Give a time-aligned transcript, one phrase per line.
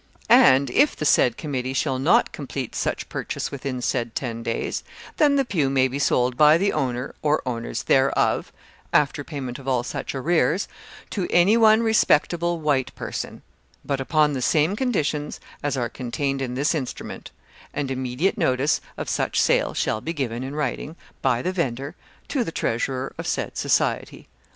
[0.29, 4.83] And if the said committee shall not so complete such purchase within said ten days,
[5.17, 8.51] then the pew may be sold by the owner or owners thereof
[8.91, 10.67] (after payment of all such arrears)
[11.11, 13.43] to any one respectable white person,
[13.85, 17.29] but upon the same conditions as are contained in this instrument;
[17.71, 21.93] and immediate notice of such sale shall be given in writing, by the vendor,
[22.27, 24.27] to the treasurer of said society."